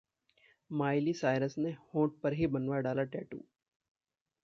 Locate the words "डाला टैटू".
2.79-3.43